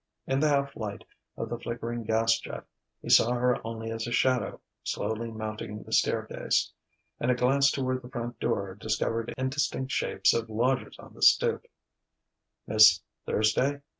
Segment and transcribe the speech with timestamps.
[0.25, 1.03] In the half light
[1.37, 2.63] of the flickering gas jet,
[3.03, 6.71] he saw her only as a shadow slowly mounting the staircase.
[7.19, 11.67] And a glance toward the front door discovered indistinct shapes of lodgers on the stoop.
[12.65, 13.81] "Miss Thursday!"